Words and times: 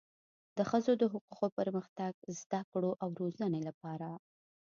د 0.57 0.59
ښځو 0.69 0.91
د 0.97 1.03
حقوقو، 1.13 1.47
پرمختګ، 1.59 2.13
زده 2.39 2.61
کړو 2.71 2.91
او 3.03 3.09
روزنې 3.21 3.59
لپاره 3.67 4.09